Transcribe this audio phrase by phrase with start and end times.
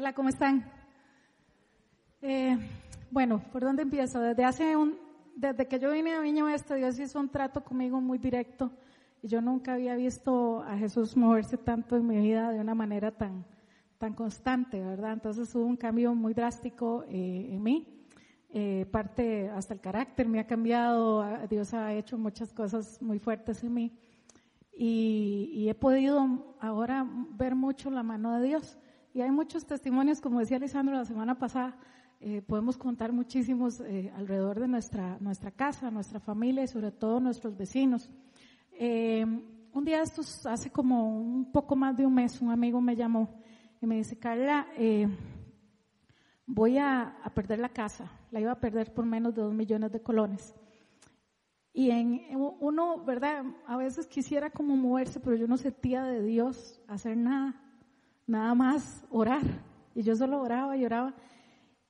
[0.00, 0.64] Hola, ¿cómo están?
[2.22, 2.56] Eh,
[3.10, 4.18] bueno, ¿por dónde empiezo?
[4.18, 4.96] Desde hace un,
[5.36, 8.72] desde que yo vine a Viña Oeste, Dios hizo un trato conmigo muy directo
[9.22, 13.10] y yo nunca había visto a Jesús moverse tanto en mi vida de una manera
[13.10, 13.44] tan,
[13.98, 15.12] tan constante, ¿verdad?
[15.12, 18.06] Entonces hubo un cambio muy drástico eh, en mí.
[18.48, 23.62] Eh, parte hasta el carácter me ha cambiado, Dios ha hecho muchas cosas muy fuertes
[23.64, 23.98] en mí
[24.72, 28.78] y, y he podido ahora ver mucho la mano de Dios.
[29.12, 31.76] Y hay muchos testimonios, como decía Lisandro la semana pasada,
[32.20, 37.18] eh, podemos contar muchísimos eh, alrededor de nuestra, nuestra casa, nuestra familia y sobre todo
[37.18, 38.08] nuestros vecinos.
[38.72, 39.24] Eh,
[39.72, 43.40] un día estos, hace como un poco más de un mes, un amigo me llamó
[43.80, 44.66] y me dice, Carla,
[46.46, 49.90] voy a, a, perder la casa, la iba a perder por menos de dos millones
[49.90, 50.54] de colones.
[51.72, 52.20] Y en
[52.60, 53.44] uno, ¿verdad?
[53.66, 57.69] A veces quisiera como moverse, pero yo no sentía de Dios hacer nada
[58.30, 59.42] nada más orar.
[59.94, 61.14] Y yo solo oraba y oraba.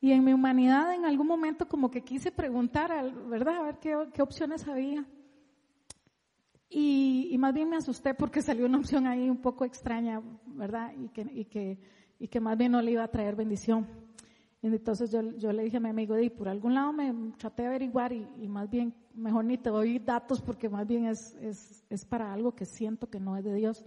[0.00, 2.90] Y en mi humanidad en algún momento como que quise preguntar,
[3.28, 3.56] ¿verdad?
[3.56, 5.06] A ver qué, qué opciones había.
[6.68, 10.92] Y, y, más bien me asusté porque salió una opción ahí un poco extraña, ¿verdad?
[10.98, 11.78] Y que, y que,
[12.18, 13.86] y que más bien no le iba a traer bendición.
[14.60, 17.68] Entonces yo, yo le dije a mi amigo, y por algún lado me traté de
[17.68, 21.84] averiguar y, y, más bien, mejor ni te doy datos porque más bien es, es,
[21.90, 23.84] es para algo que siento que no es de Dios.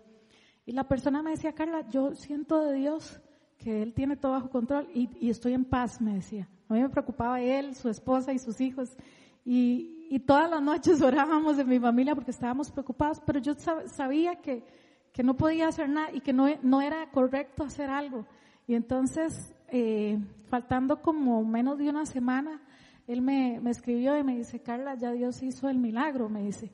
[0.68, 3.22] Y la persona me decía, Carla, yo siento de Dios
[3.58, 6.50] que Él tiene todo bajo control y, y estoy en paz, me decía.
[6.68, 8.98] A mí me preocupaba Él, su esposa y sus hijos.
[9.46, 13.54] Y, y todas las noches orábamos en mi familia porque estábamos preocupados, pero yo
[13.86, 14.62] sabía que,
[15.14, 18.26] que no podía hacer nada y que no, no era correcto hacer algo.
[18.68, 22.62] Y entonces, eh, faltando como menos de una semana,
[23.08, 26.74] él me, me escribió y me dice, Carla, ya Dios hizo el milagro, me dice.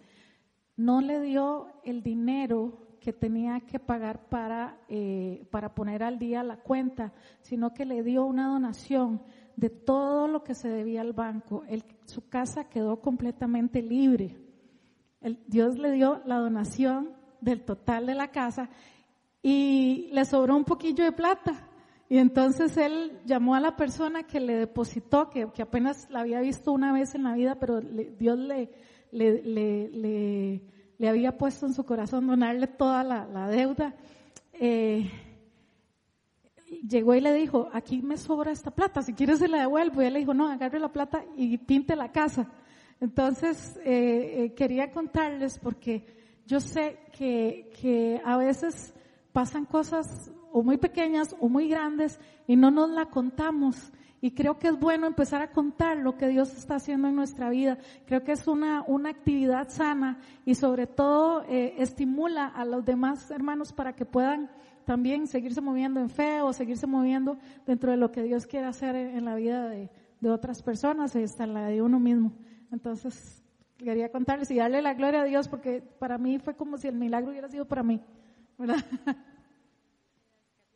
[0.75, 6.41] No le dio el dinero que tenía que pagar para, eh, para poner al día
[6.41, 9.21] la cuenta, sino que le dio una donación
[9.57, 11.63] de todo lo que se debía al banco.
[12.05, 14.37] su casa quedó completamente libre.
[15.47, 17.11] Dios le dio la donación
[17.41, 18.69] del total de la casa
[19.41, 21.69] y le sobró un poquillo de plata.
[22.07, 26.39] Y entonces él llamó a la persona que le depositó, que, que apenas la había
[26.39, 28.71] visto una vez en la vida, pero Dios le,
[29.11, 30.61] le le
[31.01, 33.95] había puesto en su corazón donarle toda la, deuda,
[34.53, 35.09] eh,
[36.87, 40.01] llegó y le dijo, aquí me sobra esta plata, si quieres se la devuelvo.
[40.01, 42.49] Y él le dijo, no, agarre la plata y pinte la casa.
[42.99, 46.05] Entonces, eh, eh, quería contarles porque
[46.45, 48.93] yo sé que, que a veces
[49.33, 53.91] pasan cosas o muy pequeñas o muy grandes y no nos la contamos.
[54.21, 57.49] Y creo que es bueno empezar a contar lo que Dios está haciendo en nuestra
[57.49, 57.77] vida.
[58.05, 63.29] Creo que es una, una actividad sana y sobre todo eh, estimula a los demás
[63.31, 64.49] hermanos para que puedan
[64.85, 68.95] también seguirse moviendo en fe o seguirse moviendo dentro de lo que Dios quiere hacer
[68.95, 69.89] en, la vida de,
[70.21, 72.31] de otras personas y hasta en la de uno mismo.
[72.71, 73.43] Entonces,
[73.77, 76.95] quería contarles y darle la gloria a Dios porque para mí fue como si el
[76.95, 78.01] milagro hubiera sido para mí.
[78.57, 78.83] ¿Verdad?